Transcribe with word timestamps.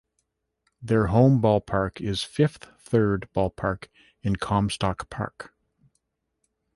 Their 0.81 1.05
home 1.13 1.39
ballpark 1.43 2.01
is 2.03 2.23
Fifth 2.23 2.65
Third 2.79 3.29
Ballpark 3.35 3.85
in 4.23 4.37
Comstock 4.37 5.11
Park. 5.11 5.53